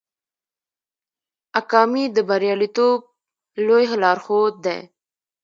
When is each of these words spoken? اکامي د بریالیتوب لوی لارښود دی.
اکامي 1.59 2.05
د 2.15 2.17
بریالیتوب 2.29 2.99
لوی 3.67 3.85
لارښود 4.01 4.53
دی. 4.65 4.79